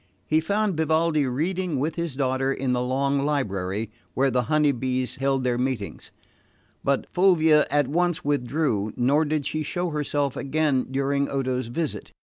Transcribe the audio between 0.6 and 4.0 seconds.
Vivaldi reading with his daughter in the long library